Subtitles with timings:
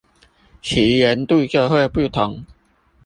[0.63, 2.43] 其鹽度就會不同